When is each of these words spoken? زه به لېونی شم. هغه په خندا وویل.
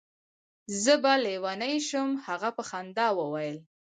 زه 0.81 0.93
به 1.03 1.13
لېونی 1.23 1.75
شم. 1.87 2.09
هغه 2.27 2.49
په 2.57 2.63
خندا 2.69 3.07
وویل. 3.19 3.57